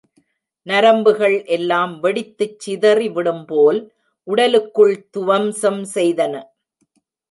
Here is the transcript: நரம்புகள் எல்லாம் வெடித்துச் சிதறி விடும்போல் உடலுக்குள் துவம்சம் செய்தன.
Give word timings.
நரம்புகள் 0.67 1.35
எல்லாம் 1.55 1.93
வெடித்துச் 2.03 2.57
சிதறி 2.59 3.09
விடும்போல் 3.09 3.79
உடலுக்குள் 4.27 4.95
துவம்சம் 5.11 5.83
செய்தன. 5.95 6.33